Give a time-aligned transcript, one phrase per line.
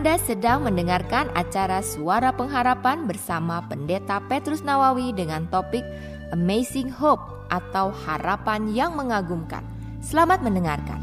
[0.00, 5.84] Anda sedang mendengarkan acara Suara Pengharapan bersama Pendeta Petrus Nawawi dengan topik
[6.32, 7.20] Amazing Hope
[7.52, 9.60] atau Harapan yang Mengagumkan.
[10.00, 10.96] Selamat mendengarkan.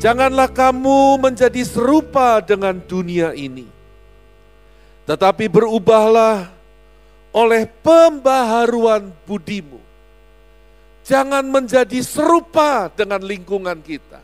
[0.00, 3.68] Janganlah kamu menjadi serupa dengan dunia ini,
[5.04, 6.48] tetapi berubahlah
[7.36, 9.75] oleh pembaharuan budimu
[11.06, 14.18] Jangan menjadi serupa dengan lingkungan kita.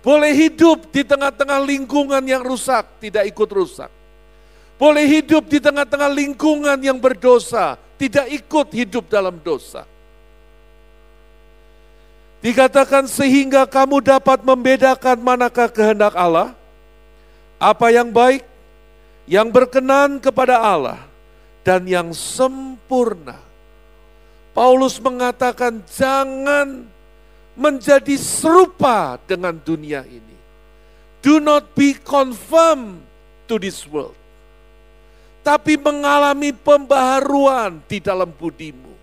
[0.00, 3.92] Boleh hidup di tengah-tengah lingkungan yang rusak, tidak ikut rusak.
[4.80, 9.84] Boleh hidup di tengah-tengah lingkungan yang berdosa, tidak ikut hidup dalam dosa.
[12.40, 16.56] Dikatakan sehingga kamu dapat membedakan manakah kehendak Allah,
[17.60, 18.44] apa yang baik,
[19.28, 21.00] yang berkenan kepada Allah,
[21.60, 23.43] dan yang sempurna.
[24.54, 26.86] Paulus mengatakan jangan
[27.58, 30.34] menjadi serupa dengan dunia ini.
[31.18, 33.02] Do not be conformed
[33.50, 34.14] to this world.
[35.42, 38.94] Tapi mengalami pembaharuan di dalam budimu.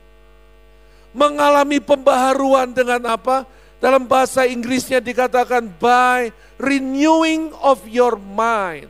[1.12, 3.44] Mengalami pembaharuan dengan apa?
[3.84, 8.88] Dalam bahasa Inggrisnya dikatakan by renewing of your mind.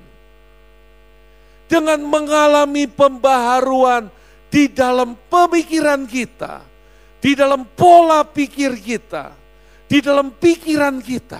[1.65, 4.11] Dengan mengalami pembaharuan
[4.51, 6.59] di dalam pemikiran kita,
[7.23, 9.31] di dalam pola pikir kita,
[9.87, 11.39] di dalam pikiran kita.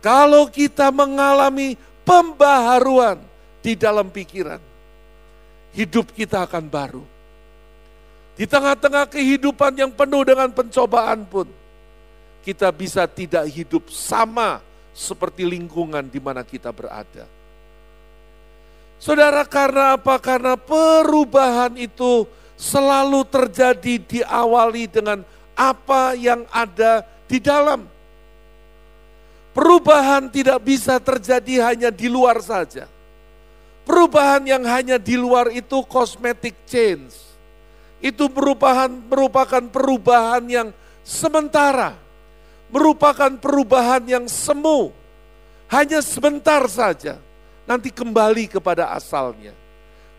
[0.00, 3.20] Kalau kita mengalami pembaharuan
[3.60, 4.60] di dalam pikiran,
[5.76, 7.04] hidup kita akan baru.
[8.34, 11.46] Di tengah-tengah kehidupan yang penuh dengan pencobaan pun,
[12.42, 14.58] kita bisa tidak hidup sama
[14.92, 17.43] seperti lingkungan di mana kita berada.
[19.04, 20.16] Saudara, karena apa?
[20.16, 22.24] Karena perubahan itu
[22.56, 25.20] selalu terjadi diawali dengan
[25.52, 27.84] apa yang ada di dalam.
[29.52, 32.88] Perubahan tidak bisa terjadi hanya di luar saja.
[33.84, 37.12] Perubahan yang hanya di luar itu cosmetic change.
[38.00, 40.68] Itu merupakan, merupakan perubahan yang
[41.04, 41.92] sementara.
[42.72, 44.96] Merupakan perubahan yang semu.
[45.68, 47.20] Hanya sebentar saja
[47.64, 49.52] nanti kembali kepada asalnya.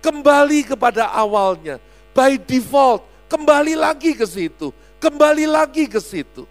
[0.02, 1.82] Kembali kepada awalnya.
[2.14, 4.70] By default, kembali lagi ke situ.
[5.02, 6.46] Kembali lagi ke situ.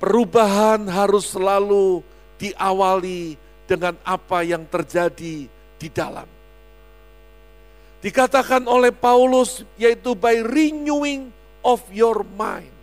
[0.00, 2.00] Perubahan harus selalu
[2.40, 3.36] diawali
[3.68, 5.44] dengan apa yang terjadi
[5.76, 6.24] di dalam.
[8.00, 11.28] Dikatakan oleh Paulus yaitu by renewing
[11.60, 12.79] of your mind.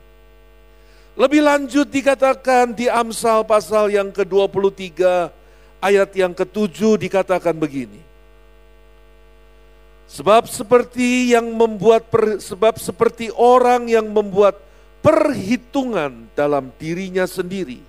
[1.17, 5.01] Lebih lanjut dikatakan di Amsal pasal yang ke-23
[5.81, 6.77] ayat yang ke-7
[7.09, 8.05] dikatakan begini.
[10.13, 14.61] Sebab seperti yang membuat per, sebab seperti orang yang membuat
[15.01, 17.81] perhitungan dalam dirinya sendiri.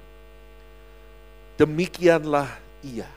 [1.60, 2.48] Demikianlah
[2.80, 3.12] ia.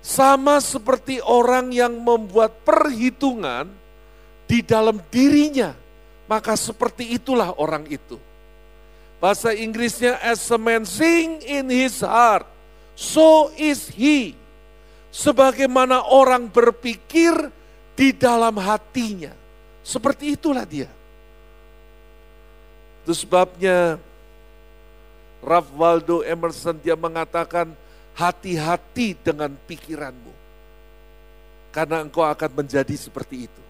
[0.00, 3.68] Sama seperti orang yang membuat perhitungan
[4.48, 5.76] di dalam dirinya,
[6.24, 8.16] maka seperti itulah orang itu.
[9.22, 12.44] Bahasa Inggrisnya as a man sing in his heart,
[12.92, 14.36] so is he.
[15.14, 17.32] Sebagaimana orang berpikir
[17.94, 19.30] di dalam hatinya.
[19.86, 20.90] Seperti itulah dia.
[23.04, 24.00] Itu sebabnya
[25.44, 27.70] Ralph Waldo Emerson dia mengatakan
[28.16, 30.32] hati-hati dengan pikiranmu.
[31.70, 33.62] Karena engkau akan menjadi seperti itu.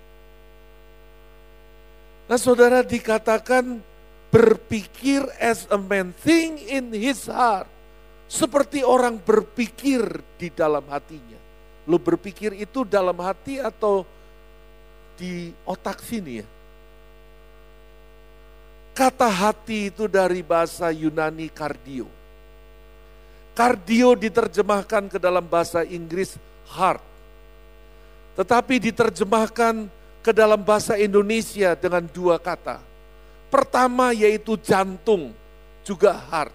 [2.25, 3.85] Nah saudara dikatakan
[4.35, 7.71] berpikir as a man think in his heart.
[8.27, 10.03] Seperti orang berpikir
[10.35, 11.39] di dalam hatinya.
[11.87, 14.03] Lo berpikir itu dalam hati atau
[15.15, 16.47] di otak sini ya?
[18.91, 22.11] Kata hati itu dari bahasa Yunani kardio.
[23.55, 26.35] Kardio diterjemahkan ke dalam bahasa Inggris
[26.75, 27.03] heart.
[28.35, 29.87] Tetapi diterjemahkan
[30.27, 32.94] ke dalam bahasa Indonesia dengan dua kata
[33.55, 35.31] pertama yaitu jantung,
[35.87, 36.51] juga heart.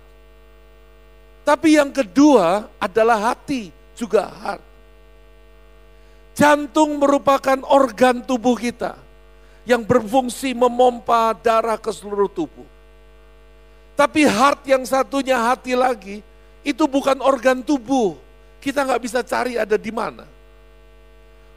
[1.47, 4.59] Tapi yang kedua adalah hati, juga heart.
[6.35, 8.99] Jantung merupakan organ tubuh kita
[9.63, 12.67] yang berfungsi memompa darah ke seluruh tubuh.
[13.95, 16.19] Tapi heart yang satunya hati lagi,
[16.67, 18.19] itu bukan organ tubuh.
[18.59, 20.27] Kita nggak bisa cari ada di mana.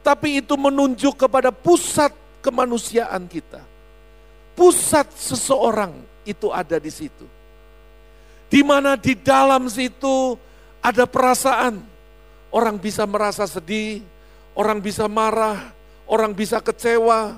[0.03, 2.11] Tapi itu menunjuk kepada pusat
[2.43, 3.72] kemanusiaan kita
[4.63, 5.91] pusat seseorang
[6.23, 7.27] itu ada di situ.
[8.47, 10.39] Di mana di dalam situ
[10.79, 11.83] ada perasaan.
[12.47, 13.99] Orang bisa merasa sedih,
[14.55, 15.75] orang bisa marah,
[16.07, 17.35] orang bisa kecewa,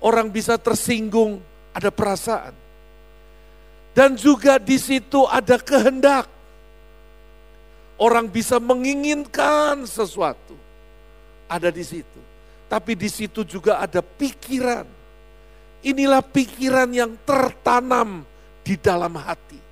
[0.00, 1.44] orang bisa tersinggung,
[1.76, 2.56] ada perasaan.
[3.92, 6.24] Dan juga di situ ada kehendak.
[8.00, 10.56] Orang bisa menginginkan sesuatu.
[11.52, 12.20] Ada di situ.
[12.64, 14.95] Tapi di situ juga ada pikiran.
[15.86, 18.26] Inilah pikiran yang tertanam
[18.66, 19.62] di dalam hati.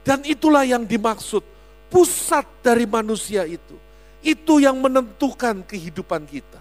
[0.00, 1.44] Dan itulah yang dimaksud
[1.92, 3.76] pusat dari manusia itu.
[4.24, 6.60] Itu yang menentukan kehidupan kita.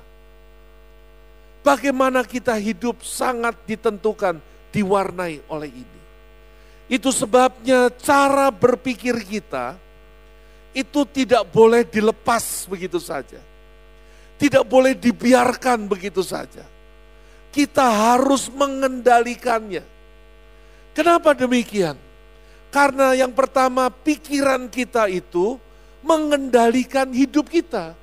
[1.63, 4.39] Bagaimana kita hidup sangat ditentukan,
[4.75, 5.99] diwarnai oleh ini.
[6.89, 9.77] Itu sebabnya cara berpikir kita
[10.73, 13.39] itu tidak boleh dilepas begitu saja.
[14.39, 16.63] Tidak boleh dibiarkan begitu saja.
[17.49, 19.81] Kita harus mengendalikannya.
[20.93, 21.97] Kenapa demikian?
[22.69, 25.57] Karena yang pertama pikiran kita itu
[26.05, 27.97] mengendalikan hidup kita.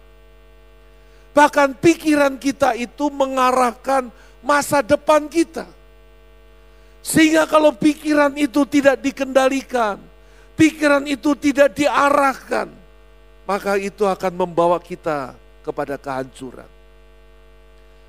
[1.36, 4.10] Bahkan pikiran kita itu mengarahkan
[4.42, 5.68] masa depan kita.
[7.06, 10.00] Sehingga kalau pikiran itu tidak dikendalikan,
[10.58, 12.66] pikiran itu tidak diarahkan,
[13.46, 16.75] maka itu akan membawa kita kepada kehancuran.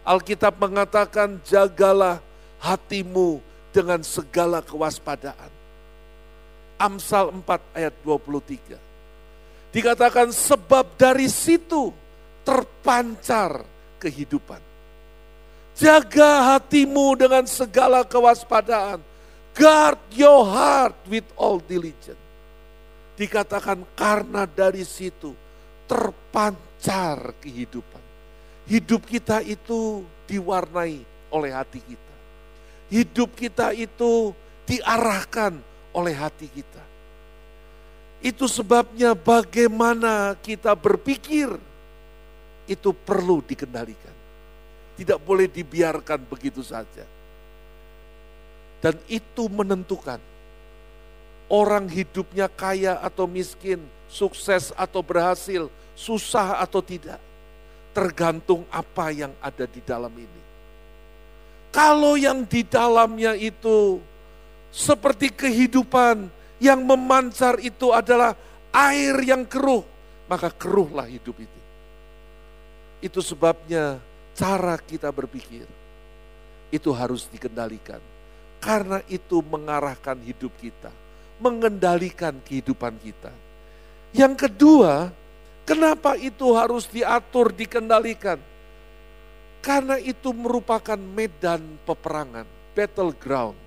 [0.08, 2.24] Alkitab mengatakan jagalah
[2.64, 3.44] hatimu
[3.76, 5.52] dengan segala kewaspadaan.
[6.80, 8.80] Amsal 4 ayat 23.
[9.76, 11.92] Dikatakan sebab dari situ
[12.48, 13.68] terpancar
[14.00, 14.64] kehidupan.
[15.76, 19.04] Jaga hatimu dengan segala kewaspadaan.
[19.52, 22.24] Guard your heart with all diligence.
[23.20, 25.36] Dikatakan karena dari situ
[25.84, 28.07] terpancar kehidupan.
[28.68, 31.00] Hidup kita itu diwarnai
[31.32, 32.16] oleh hati kita.
[32.92, 34.36] Hidup kita itu
[34.68, 35.56] diarahkan
[35.96, 36.84] oleh hati kita.
[38.20, 41.48] Itu sebabnya bagaimana kita berpikir
[42.68, 44.16] itu perlu dikendalikan.
[45.00, 47.06] Tidak boleh dibiarkan begitu saja.
[48.84, 50.20] Dan itu menentukan
[51.48, 53.80] orang hidupnya kaya atau miskin,
[54.12, 57.20] sukses atau berhasil, susah atau tidak.
[57.98, 60.42] Tergantung apa yang ada di dalam ini.
[61.74, 63.98] Kalau yang di dalamnya itu
[64.70, 66.30] seperti kehidupan
[66.62, 68.38] yang memancar itu adalah
[68.70, 69.82] air yang keruh,
[70.30, 71.60] maka keruhlah hidup itu.
[73.02, 73.98] Itu sebabnya
[74.38, 75.66] cara kita berpikir
[76.70, 78.02] itu harus dikendalikan.
[78.62, 80.94] Karena itu mengarahkan hidup kita,
[81.42, 83.34] mengendalikan kehidupan kita.
[84.14, 85.14] Yang kedua,
[85.68, 88.40] kenapa itu harus diatur, dikendalikan?
[89.60, 93.60] Karena itu merupakan medan peperangan, battleground.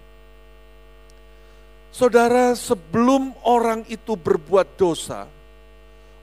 [1.93, 5.29] Saudara, sebelum orang itu berbuat dosa,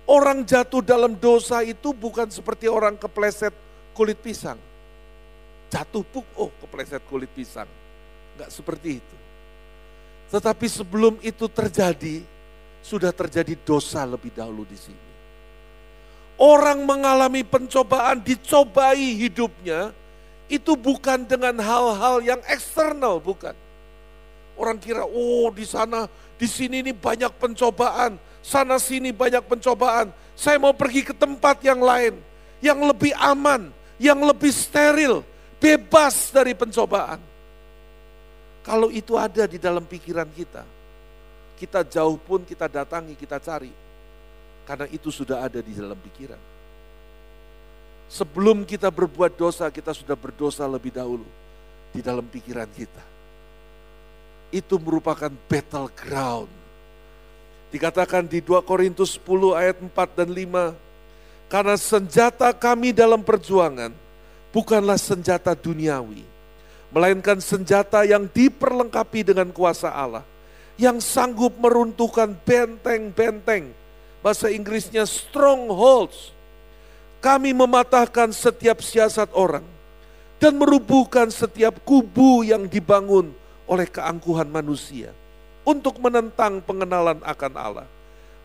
[0.10, 3.54] orang jatuh dalam dosa itu bukan seperti orang kepleset
[3.94, 4.58] kulit pisang.
[5.68, 7.68] Jatuh puk, oh kepleset kulit pisang.
[8.34, 9.18] Enggak seperti itu.
[10.32, 12.24] Tetapi sebelum itu terjadi,
[12.80, 15.08] sudah terjadi dosa lebih dahulu di sini.
[16.38, 19.90] Orang mengalami pencobaan, dicobai hidupnya,
[20.46, 23.58] itu bukan dengan hal-hal yang eksternal, bukan.
[24.54, 26.06] Orang kira, oh di sana,
[26.38, 30.14] di sini ini banyak pencobaan, sana sini banyak pencobaan.
[30.38, 32.22] Saya mau pergi ke tempat yang lain,
[32.62, 35.26] yang lebih aman, yang lebih steril,
[35.58, 37.18] bebas dari pencobaan.
[38.62, 40.62] Kalau itu ada di dalam pikiran kita,
[41.58, 43.87] kita jauh pun kita datangi, kita cari.
[44.68, 46.40] Karena itu sudah ada di dalam pikiran.
[48.12, 51.28] Sebelum kita berbuat dosa, kita sudah berdosa lebih dahulu
[51.96, 53.04] di dalam pikiran kita.
[54.52, 56.52] Itu merupakan battleground.
[57.72, 60.72] Dikatakan di 2 Korintus 10 ayat 4 dan 5,
[61.52, 63.92] karena senjata kami dalam perjuangan
[64.56, 66.24] bukanlah senjata duniawi,
[66.92, 70.24] melainkan senjata yang diperlengkapi dengan kuasa Allah,
[70.80, 73.76] yang sanggup meruntuhkan benteng-benteng,
[74.22, 76.34] bahasa Inggrisnya strongholds.
[77.18, 79.66] Kami mematahkan setiap siasat orang
[80.38, 83.34] dan merubuhkan setiap kubu yang dibangun
[83.66, 85.12] oleh keangkuhan manusia
[85.66, 87.88] untuk menentang pengenalan akan Allah.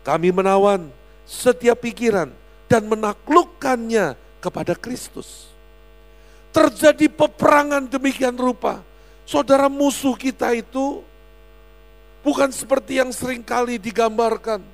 [0.03, 0.89] Kami menawan
[1.23, 2.27] setiap pikiran
[2.67, 5.47] dan menaklukkannya kepada Kristus.
[6.51, 8.83] Terjadi peperangan demikian rupa.
[9.23, 10.99] Saudara musuh kita itu
[12.19, 14.72] bukan seperti yang sering kali digambarkan.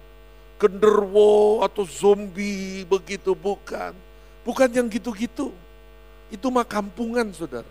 [0.60, 3.96] Genderwo atau zombie begitu, bukan.
[4.44, 5.56] Bukan yang gitu-gitu.
[6.28, 7.68] Itu mah kampungan saudara.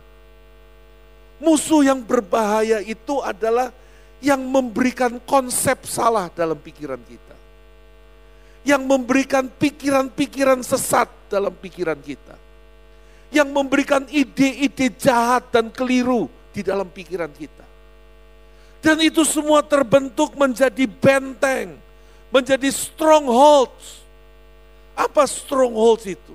[1.38, 3.70] Musuh yang berbahaya itu adalah
[4.18, 7.28] yang memberikan konsep salah dalam pikiran kita
[8.66, 12.36] yang memberikan pikiran-pikiran sesat dalam pikiran kita.
[13.28, 17.60] yang memberikan ide-ide jahat dan keliru di dalam pikiran kita.
[18.80, 21.76] Dan itu semua terbentuk menjadi benteng,
[22.28, 24.04] menjadi strongholds.
[24.98, 26.34] Apa strongholds itu?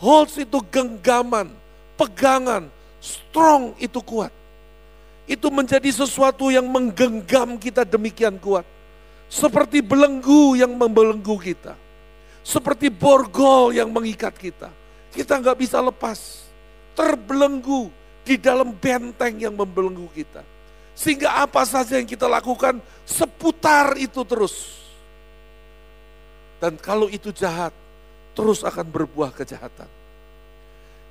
[0.00, 1.48] Holds itu genggaman,
[1.94, 2.66] pegangan,
[2.98, 4.34] strong itu kuat.
[5.24, 8.66] Itu menjadi sesuatu yang menggenggam kita demikian kuat.
[9.32, 11.72] Seperti belenggu yang membelenggu kita.
[12.44, 14.68] Seperti borgol yang mengikat kita.
[15.16, 16.44] Kita nggak bisa lepas.
[16.92, 17.88] Terbelenggu
[18.20, 20.44] di dalam benteng yang membelenggu kita.
[20.92, 22.78] Sehingga apa saja yang kita lakukan
[23.08, 24.83] seputar itu terus.
[26.64, 27.76] Dan kalau itu jahat,
[28.32, 29.84] terus akan berbuah kejahatan.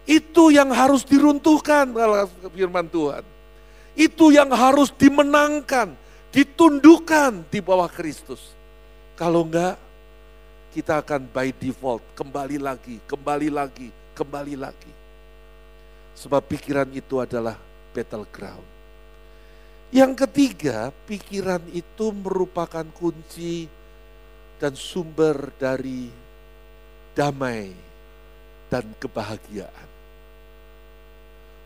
[0.10, 3.22] Itu yang harus diruntuhkan kalau firman Tuhan.
[3.94, 5.94] Itu yang harus dimenangkan,
[6.34, 8.42] ditundukkan di bawah Kristus.
[9.14, 9.78] Kalau enggak,
[10.74, 14.94] kita akan by default kembali lagi, kembali lagi, kembali lagi.
[16.18, 17.62] Sebab pikiran itu adalah
[17.94, 18.66] battleground.
[19.94, 23.70] Yang ketiga, pikiran itu merupakan kunci
[24.64, 26.08] dan sumber dari
[27.12, 27.76] damai
[28.72, 29.90] dan kebahagiaan.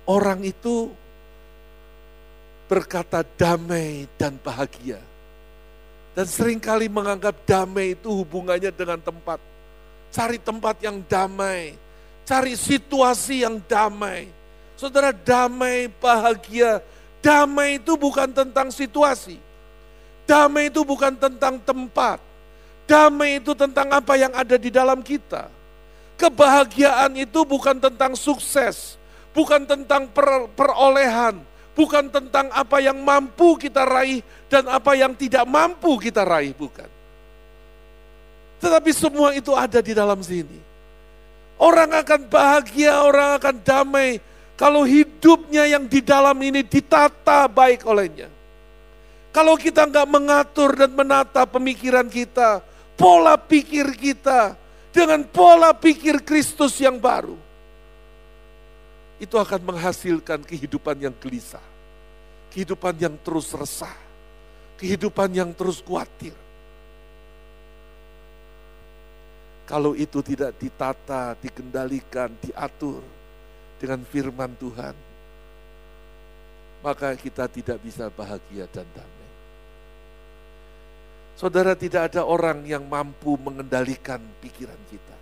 [0.10, 0.90] Orang itu
[2.66, 4.98] berkata damai dan bahagia.
[6.18, 9.38] Dan sering kali menganggap damai itu hubungannya dengan tempat.
[10.10, 11.78] Cari tempat yang damai,
[12.26, 14.26] cari situasi yang damai.
[14.74, 16.82] Saudara damai, bahagia,
[17.28, 19.36] Damai itu bukan tentang situasi.
[20.24, 22.24] Damai itu bukan tentang tempat.
[22.88, 25.52] Damai itu tentang apa yang ada di dalam kita.
[26.18, 28.96] Kebahagiaan itu bukan tentang sukses,
[29.36, 31.38] bukan tentang per perolehan,
[31.78, 36.90] bukan tentang apa yang mampu kita raih dan apa yang tidak mampu kita raih, bukan.
[38.58, 40.58] Tetapi semua itu ada di dalam sini.
[41.62, 44.18] Orang akan bahagia, orang akan damai
[44.58, 48.30] kalau hidupnya yang di dalam ini ditata baik olehnya.
[49.30, 52.66] Kalau kita nggak mengatur dan menata pemikiran kita,
[52.98, 54.58] pola pikir kita
[54.90, 57.38] dengan pola pikir Kristus yang baru,
[59.22, 61.64] itu akan menghasilkan kehidupan yang gelisah,
[62.50, 63.94] kehidupan yang terus resah,
[64.82, 66.34] kehidupan yang terus khawatir.
[69.68, 73.04] Kalau itu tidak ditata, dikendalikan, diatur,
[73.78, 74.96] dengan firman Tuhan,
[76.82, 79.17] maka kita tidak bisa bahagia dan damai.
[81.38, 85.16] Saudara, tidak ada orang yang mampu mengendalikan pikiran kita.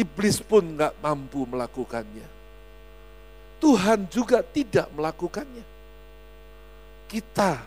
[0.00, 2.24] Iblis pun nggak mampu melakukannya.
[3.60, 5.66] Tuhan juga tidak melakukannya.
[7.12, 7.60] Kita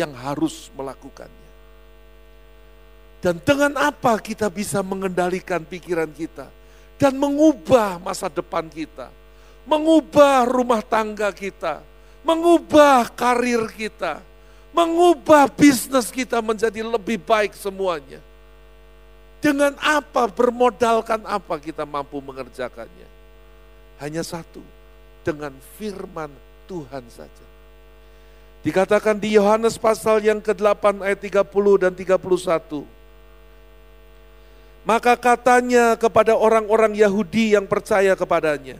[0.00, 1.50] yang harus melakukannya.
[3.20, 6.48] Dan dengan apa kita bisa mengendalikan pikiran kita?
[6.98, 9.08] dan mengubah masa depan kita,
[9.64, 11.80] mengubah rumah tangga kita,
[12.26, 14.18] mengubah karir kita,
[14.78, 18.22] mengubah bisnis kita menjadi lebih baik semuanya.
[19.42, 23.06] Dengan apa, bermodalkan apa kita mampu mengerjakannya?
[23.98, 24.62] Hanya satu,
[25.26, 26.30] dengan firman
[26.70, 27.46] Tuhan saja.
[28.62, 32.82] Dikatakan di Yohanes pasal yang ke-8 ayat 30 dan 31.
[34.82, 38.78] Maka katanya kepada orang-orang Yahudi yang percaya kepadanya,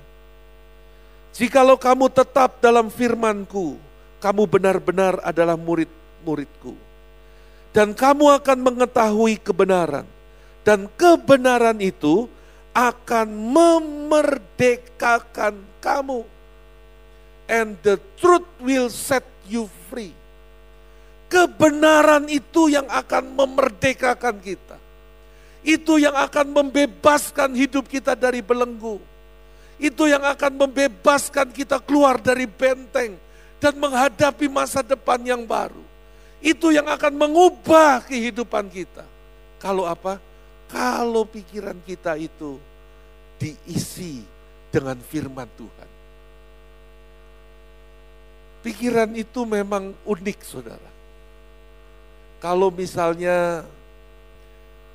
[1.39, 3.79] Jikalau kamu tetap dalam firmanku,
[4.19, 6.75] kamu benar-benar adalah murid-muridku.
[7.71, 10.03] Dan kamu akan mengetahui kebenaran.
[10.67, 12.27] Dan kebenaran itu
[12.75, 16.27] akan memerdekakan kamu.
[17.49, 20.13] And the truth will set you free.
[21.31, 24.75] Kebenaran itu yang akan memerdekakan kita.
[25.63, 28.99] Itu yang akan membebaskan hidup kita dari belenggu.
[29.79, 33.28] Itu yang akan membebaskan kita keluar dari benteng
[33.59, 35.83] dan menghadapi masa depan yang baru.
[36.39, 39.03] Itu yang akan mengubah kehidupan kita.
[39.59, 40.23] Kalau apa?
[40.71, 42.63] Kalau pikiran kita itu
[43.43, 44.23] diisi
[44.71, 45.91] dengan firman Tuhan.
[48.63, 50.91] Pikiran itu memang unik, saudara.
[52.39, 53.67] Kalau misalnya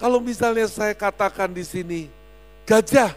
[0.04, 2.12] kalau misalnya saya katakan di sini,
[2.68, 3.16] gajah.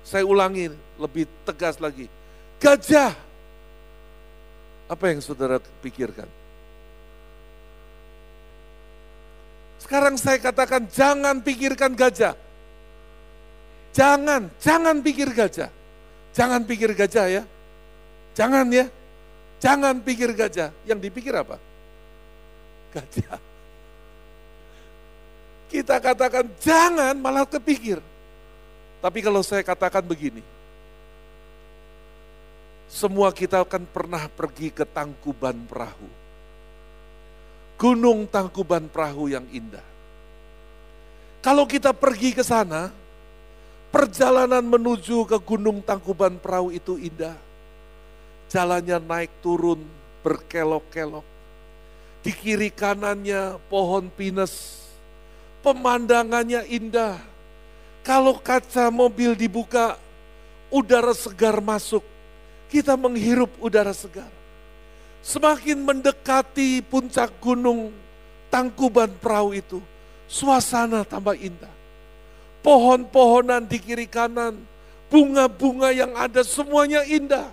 [0.00, 2.08] Saya ulangi lebih tegas lagi.
[2.56, 3.12] Gajah.
[4.92, 6.28] Apa yang saudara pikirkan?
[9.80, 12.36] Sekarang saya katakan jangan pikirkan gajah.
[13.96, 15.72] Jangan, jangan pikir gajah.
[16.36, 17.42] Jangan pikir gajah ya.
[18.36, 18.86] Jangan ya.
[19.64, 20.68] Jangan pikir gajah.
[20.84, 21.56] Yang dipikir apa?
[22.92, 23.40] Gajah.
[25.72, 27.96] Kita katakan jangan malah kepikir.
[29.00, 30.44] Tapi kalau saya katakan begini,
[32.92, 36.08] semua kita akan pernah pergi ke Tangkuban Perahu.
[37.80, 39.82] Gunung Tangkuban Perahu yang indah.
[41.40, 42.92] Kalau kita pergi ke sana,
[43.88, 47.34] perjalanan menuju ke Gunung Tangkuban Perahu itu indah.
[48.52, 49.80] Jalannya naik turun
[50.20, 51.24] berkelok-kelok.
[52.20, 54.84] Di kiri kanannya pohon pinus.
[55.64, 57.16] Pemandangannya indah.
[58.04, 59.96] Kalau kaca mobil dibuka,
[60.68, 62.11] udara segar masuk.
[62.72, 64.32] Kita menghirup udara segar.
[65.20, 67.92] Semakin mendekati puncak gunung
[68.48, 69.78] Tangkuban Perahu itu,
[70.24, 71.70] suasana tambah indah.
[72.64, 74.56] Pohon-pohonan di kiri kanan,
[75.12, 77.52] bunga-bunga yang ada semuanya indah.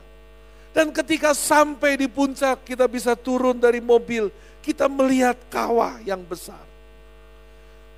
[0.72, 4.32] Dan ketika sampai di puncak kita bisa turun dari mobil,
[4.64, 6.64] kita melihat kawah yang besar.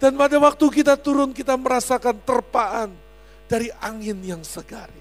[0.02, 2.90] Dan pada waktu kita turun kita merasakan terpaan
[3.46, 5.01] dari angin yang segar.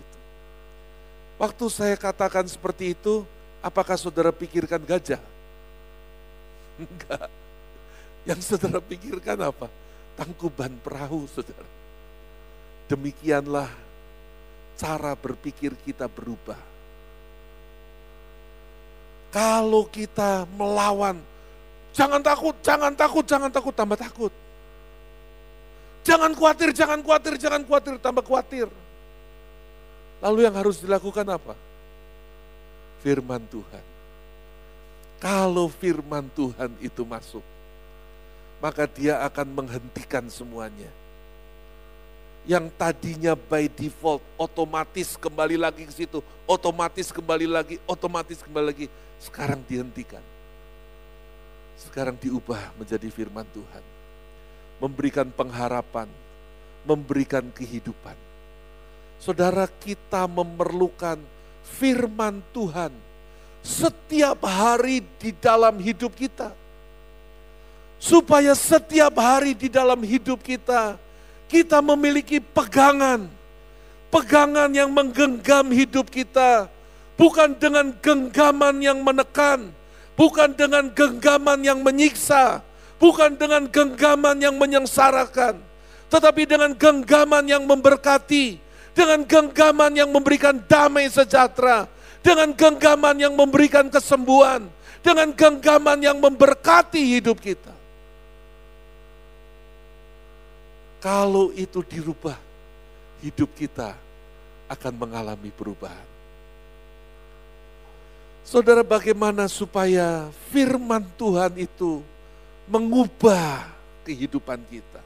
[1.40, 3.24] Waktu saya katakan seperti itu,
[3.60, 5.20] Apakah saudara pikirkan gajah?
[6.80, 7.28] Enggak.
[8.24, 9.68] Yang saudara pikirkan apa?
[10.16, 11.68] Tangkuban perahu, saudara.
[12.88, 13.68] Demikianlah
[14.80, 16.56] cara berpikir kita berubah.
[19.30, 21.20] Kalau kita melawan,
[21.94, 24.32] jangan takut, jangan takut, jangan takut, tambah takut.
[26.00, 28.66] Jangan khawatir, jangan khawatir, jangan khawatir, tambah khawatir.
[30.20, 31.56] Lalu yang harus dilakukan apa?
[33.00, 33.84] firman Tuhan.
[35.20, 37.44] Kalau firman Tuhan itu masuk,
[38.60, 40.88] maka dia akan menghentikan semuanya.
[42.48, 48.86] Yang tadinya by default otomatis kembali lagi ke situ, otomatis kembali lagi, otomatis kembali lagi,
[49.20, 50.24] sekarang dihentikan.
[51.76, 53.84] Sekarang diubah menjadi firman Tuhan.
[54.80, 56.08] Memberikan pengharapan,
[56.88, 58.16] memberikan kehidupan.
[59.20, 61.20] Saudara kita memerlukan
[61.60, 62.88] firman Tuhan
[63.60, 66.56] setiap hari di dalam hidup kita.
[68.00, 70.96] Supaya setiap hari di dalam hidup kita,
[71.52, 73.28] kita memiliki pegangan.
[74.08, 76.72] Pegangan yang menggenggam hidup kita.
[77.20, 79.68] Bukan dengan genggaman yang menekan.
[80.16, 82.64] Bukan dengan genggaman yang menyiksa.
[82.96, 85.60] Bukan dengan genggaman yang menyengsarakan.
[86.08, 91.86] Tetapi dengan genggaman yang memberkati dengan genggaman yang memberikan damai sejahtera,
[92.20, 94.68] dengan genggaman yang memberikan kesembuhan,
[95.00, 97.72] dengan genggaman yang memberkati hidup kita.
[101.00, 102.36] Kalau itu dirubah,
[103.24, 103.96] hidup kita
[104.68, 106.10] akan mengalami perubahan.
[108.44, 112.04] Saudara, bagaimana supaya firman Tuhan itu
[112.68, 113.66] mengubah
[114.04, 115.02] kehidupan kita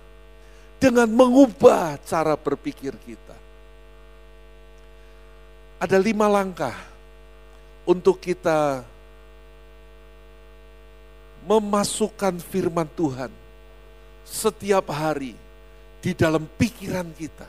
[0.83, 3.24] dengan mengubah cara berpikir kita?
[5.85, 6.73] Ada lima langkah
[7.85, 8.81] untuk kita
[11.45, 13.29] memasukkan firman Tuhan
[14.25, 15.37] setiap hari
[16.01, 17.45] di dalam pikiran kita.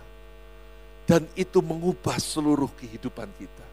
[1.07, 3.67] Dan itu mengubah seluruh kehidupan kita.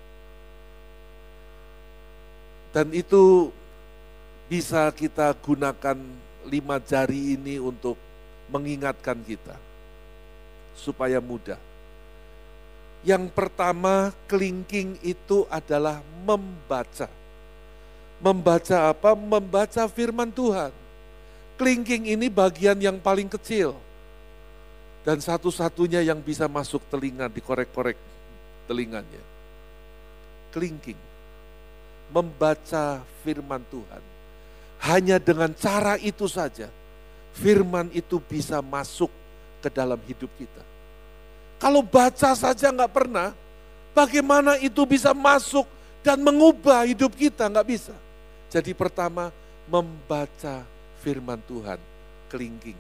[2.71, 3.51] Dan itu
[4.47, 5.99] bisa kita gunakan
[6.47, 7.99] lima jari ini untuk
[8.47, 9.59] mengingatkan kita.
[10.79, 11.72] Supaya mudah
[13.03, 17.11] yang pertama, kelingking itu adalah membaca.
[18.23, 19.19] Membaca apa?
[19.19, 20.71] Membaca firman Tuhan.
[21.59, 23.75] Kelingking ini bagian yang paling kecil.
[25.03, 27.99] Dan satu-satunya yang bisa masuk telinga, dikorek-korek
[28.71, 29.23] telinganya.
[30.55, 30.99] Kelingking.
[32.15, 34.03] Membaca firman Tuhan.
[34.79, 36.71] Hanya dengan cara itu saja,
[37.35, 39.11] firman itu bisa masuk
[39.59, 40.72] ke dalam hidup kita
[41.63, 43.31] kalau baca saja nggak pernah,
[43.95, 45.63] bagaimana itu bisa masuk
[46.03, 47.47] dan mengubah hidup kita?
[47.47, 47.95] Nggak bisa.
[48.51, 49.31] Jadi pertama,
[49.71, 50.67] membaca
[51.07, 51.79] firman Tuhan,
[52.27, 52.75] kelingking.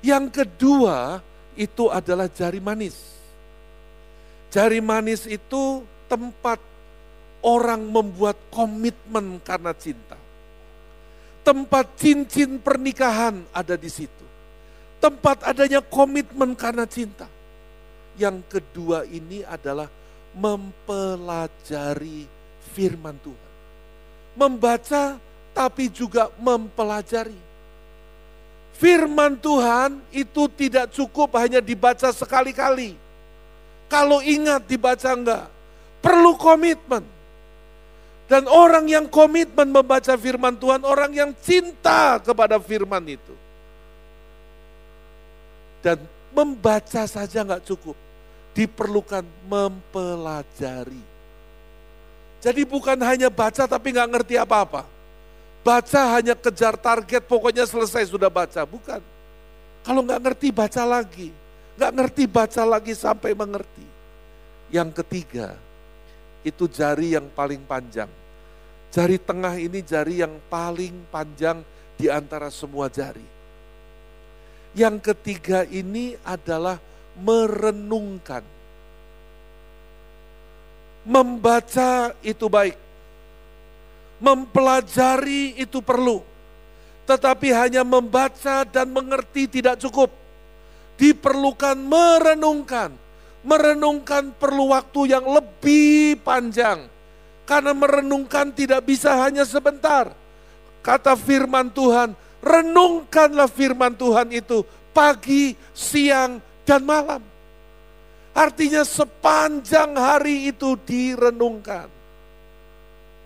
[0.00, 1.20] Yang kedua,
[1.60, 2.96] itu adalah jari manis.
[4.48, 6.56] Jari manis itu tempat
[7.44, 10.16] orang membuat komitmen karena cinta.
[11.44, 14.15] Tempat cincin pernikahan ada di situ
[15.00, 17.28] tempat adanya komitmen karena cinta.
[18.16, 19.92] Yang kedua ini adalah
[20.32, 22.24] mempelajari
[22.72, 23.52] firman Tuhan.
[24.36, 25.16] Membaca
[25.52, 27.36] tapi juga mempelajari.
[28.76, 32.92] Firman Tuhan itu tidak cukup hanya dibaca sekali-kali.
[33.88, 35.48] Kalau ingat dibaca enggak,
[36.04, 37.00] perlu komitmen.
[38.26, 43.45] Dan orang yang komitmen membaca firman Tuhan, orang yang cinta kepada firman itu
[45.86, 46.02] dan
[46.36, 47.96] Membaca saja nggak cukup.
[48.52, 51.00] Diperlukan mempelajari.
[52.44, 54.84] Jadi bukan hanya baca tapi nggak ngerti apa-apa.
[55.64, 58.68] Baca hanya kejar target, pokoknya selesai sudah baca.
[58.68, 59.00] Bukan.
[59.80, 61.32] Kalau nggak ngerti baca lagi.
[61.80, 63.86] Nggak ngerti baca lagi sampai mengerti.
[64.68, 65.56] Yang ketiga,
[66.44, 68.12] itu jari yang paling panjang.
[68.92, 71.64] Jari tengah ini jari yang paling panjang
[71.96, 73.35] di antara semua jari.
[74.76, 76.76] Yang ketiga ini adalah
[77.16, 78.44] merenungkan.
[81.08, 82.76] Membaca itu baik.
[84.20, 86.20] Mempelajari itu perlu.
[87.08, 90.12] Tetapi hanya membaca dan mengerti tidak cukup.
[91.00, 92.92] Diperlukan merenungkan
[93.46, 96.90] Merenungkan perlu waktu yang lebih panjang.
[97.46, 100.10] Karena merenungkan tidak bisa hanya sebentar.
[100.82, 102.10] Kata firman Tuhan,
[102.46, 104.62] renungkanlah firman Tuhan itu
[104.94, 107.20] pagi, siang, dan malam.
[108.30, 111.90] Artinya sepanjang hari itu direnungkan.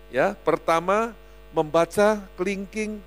[0.09, 1.13] Ya, pertama
[1.53, 2.99] membaca kelingking,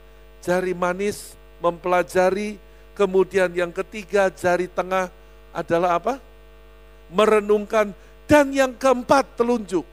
[0.45, 2.61] jari manis, mempelajari,
[2.93, 5.09] kemudian yang ketiga jari tengah
[5.51, 6.15] adalah apa?
[7.13, 7.93] merenungkan,
[8.25, 9.85] dan yang keempat telunjuk.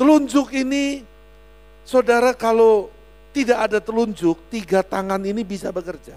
[0.00, 1.04] Telunjuk ini,
[1.84, 2.88] saudara kalau
[3.36, 6.16] tidak ada telunjuk, tiga tangan ini bisa bekerja.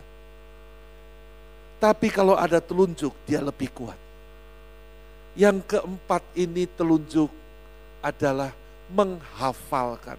[1.76, 4.00] Tapi kalau ada telunjuk, dia lebih kuat.
[5.36, 7.28] Yang keempat ini telunjuk
[8.00, 8.56] adalah
[8.88, 10.16] menghafalkan.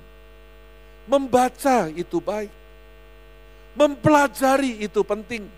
[1.09, 2.53] Membaca itu baik.
[3.81, 5.49] Mempelajari itu penting.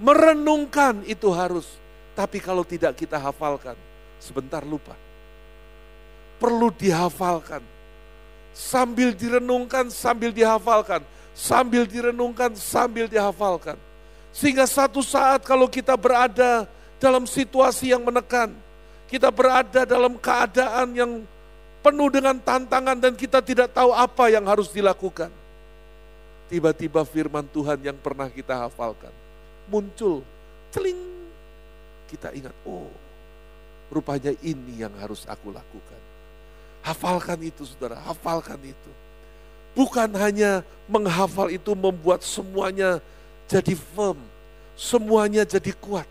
[0.00, 1.76] Merenungkan itu harus.
[2.16, 3.76] Tapi kalau tidak kita hafalkan,
[4.16, 4.96] sebentar lupa.
[6.40, 7.60] Perlu dihafalkan.
[8.52, 11.02] Sambil direnungkan, sambil dihafalkan.
[11.32, 13.78] Sambil direnungkan, sambil dihafalkan.
[14.30, 16.68] Sehingga satu saat kalau kita berada
[17.00, 18.52] dalam situasi yang menekan,
[19.10, 21.12] kita berada dalam keadaan yang
[21.80, 25.32] penuh dengan tantangan dan kita tidak tahu apa yang harus dilakukan.
[26.52, 29.10] Tiba-tiba firman Tuhan yang pernah kita hafalkan
[29.70, 30.26] muncul,
[30.74, 30.98] celing
[32.10, 32.90] kita ingat, oh
[33.94, 35.99] rupanya ini yang harus aku lakukan.
[36.80, 38.90] Hafalkan itu saudara, hafalkan itu.
[39.76, 42.98] Bukan hanya menghafal itu membuat semuanya
[43.46, 44.18] jadi firm,
[44.74, 46.08] semuanya jadi kuat.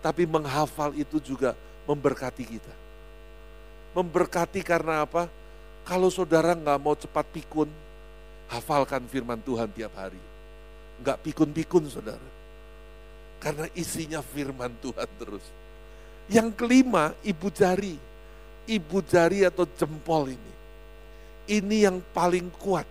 [0.00, 2.74] Tapi menghafal itu juga memberkati kita.
[3.94, 5.30] Memberkati karena apa?
[5.84, 7.68] Kalau saudara nggak mau cepat pikun,
[8.48, 10.20] hafalkan firman Tuhan tiap hari.
[11.04, 12.34] Nggak pikun-pikun saudara
[13.44, 15.44] karena isinya firman Tuhan terus.
[16.32, 18.00] Yang kelima, ibu jari.
[18.64, 20.52] Ibu jari atau jempol ini.
[21.44, 22.88] Ini yang paling kuat.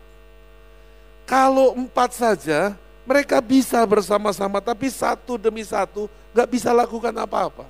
[1.25, 6.05] Kalau empat saja, mereka bisa bersama-sama, tapi satu demi satu
[6.35, 7.65] gak bisa lakukan apa-apa.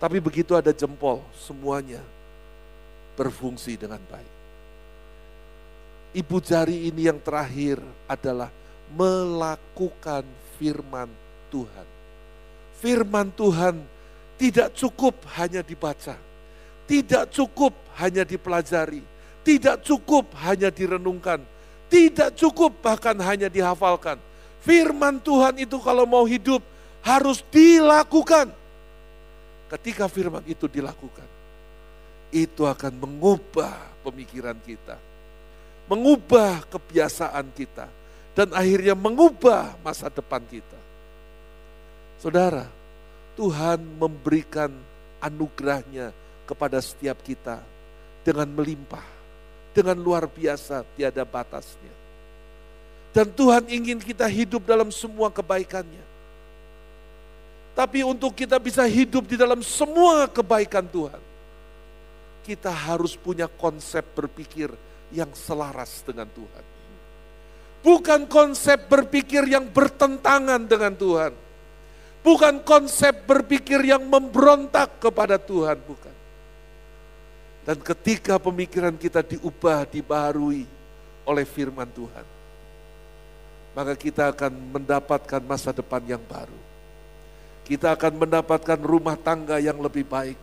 [0.00, 2.00] Tapi begitu ada jempol, semuanya
[3.18, 4.32] berfungsi dengan baik.
[6.16, 8.48] Ibu jari ini yang terakhir adalah
[8.88, 10.24] melakukan
[10.56, 11.10] firman
[11.52, 11.98] Tuhan
[12.78, 13.82] firman Tuhan
[14.38, 16.14] tidak cukup hanya dibaca,
[16.88, 19.04] tidak cukup hanya dipelajari,
[19.44, 21.44] tidak cukup hanya direnungkan,
[21.92, 24.16] tidak cukup bahkan hanya dihafalkan.
[24.64, 26.64] Firman Tuhan itu kalau mau hidup
[27.04, 28.50] harus dilakukan.
[29.68, 31.28] Ketika firman itu dilakukan,
[32.32, 34.96] itu akan mengubah pemikiran kita,
[35.92, 37.84] mengubah kebiasaan kita,
[38.32, 40.80] dan akhirnya mengubah masa depan kita.
[42.16, 42.64] Saudara,
[43.36, 44.72] Tuhan memberikan
[45.20, 46.16] anugerahnya
[46.48, 47.60] kepada setiap kita
[48.24, 49.04] dengan melimpah,
[49.76, 51.92] dengan luar biasa, tiada batasnya.
[53.12, 56.08] Dan Tuhan ingin kita hidup dalam semua kebaikannya.
[57.76, 61.20] Tapi untuk kita bisa hidup di dalam semua kebaikan Tuhan,
[62.48, 64.72] kita harus punya konsep berpikir
[65.12, 66.64] yang selaras dengan Tuhan.
[67.84, 71.32] Bukan konsep berpikir yang bertentangan dengan Tuhan
[72.28, 76.07] Bukan konsep berpikir yang memberontak kepada Tuhan, bukan.
[77.68, 80.64] Dan ketika pemikiran kita diubah, dibaharui
[81.28, 82.24] oleh firman Tuhan,
[83.76, 86.56] maka kita akan mendapatkan masa depan yang baru.
[87.68, 90.40] Kita akan mendapatkan rumah tangga yang lebih baik.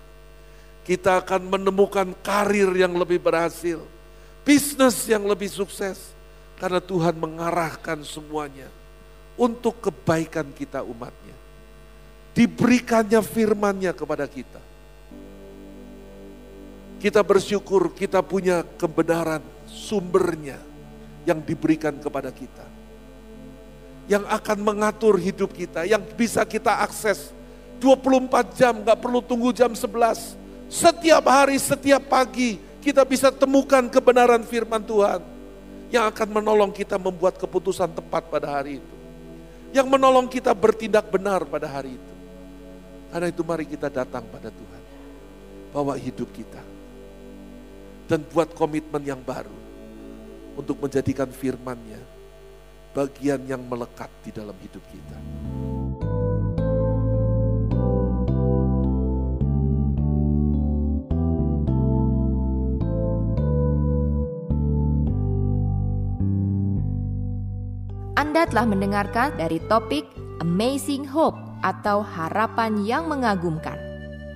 [0.85, 3.81] Kita akan menemukan karir yang lebih berhasil,
[4.45, 6.13] bisnis yang lebih sukses,
[6.61, 8.69] karena Tuhan mengarahkan semuanya
[9.33, 11.33] untuk kebaikan kita umatnya
[12.35, 14.61] diberikannya firmannya kepada kita.
[16.99, 20.57] Kita bersyukur kita punya kebenaran sumbernya
[21.27, 22.65] yang diberikan kepada kita.
[24.05, 27.33] Yang akan mengatur hidup kita, yang bisa kita akses
[27.81, 30.37] 24 jam, nggak perlu tunggu jam 11.
[30.69, 35.21] Setiap hari, setiap pagi kita bisa temukan kebenaran firman Tuhan
[35.89, 38.95] yang akan menolong kita membuat keputusan tepat pada hari itu.
[39.73, 42.13] Yang menolong kita bertindak benar pada hari itu.
[43.11, 44.81] Karena itu mari kita datang pada Tuhan.
[45.73, 46.74] Bawa hidup kita.
[48.05, 49.53] Dan buat komitmen yang baru.
[50.55, 52.15] Untuk menjadikan firmannya
[52.95, 55.19] bagian yang melekat di dalam hidup kita.
[68.15, 70.07] Anda telah mendengarkan dari topik
[70.39, 73.84] Amazing Hope atau harapan yang mengagumkan.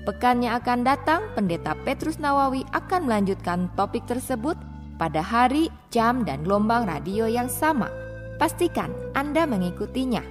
[0.10, 4.58] Pekan yang akan datang, Pendeta Petrus Nawawi akan melanjutkan topik tersebut
[4.98, 7.94] pada hari, jam, dan gelombang radio yang sama.
[8.42, 10.26] Pastikan Anda mengikutinya.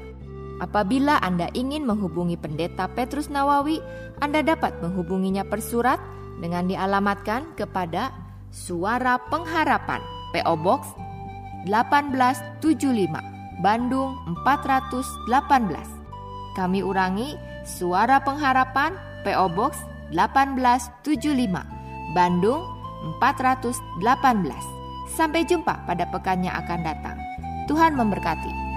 [0.58, 3.78] Apabila Anda ingin menghubungi Pendeta Petrus Nawawi,
[4.18, 6.02] Anda dapat menghubunginya per surat
[6.42, 8.10] dengan dialamatkan kepada
[8.50, 10.02] Suara Pengharapan,
[10.34, 10.90] PO Box
[11.70, 16.58] 1875 Bandung 418.
[16.58, 19.84] Kami ulangi, Suara Pengharapan PO Box
[20.16, 22.64] 1875, Bandung
[23.20, 23.76] 418.
[25.12, 27.20] Sampai jumpa pada pekan yang akan datang.
[27.68, 28.67] Tuhan memberkati.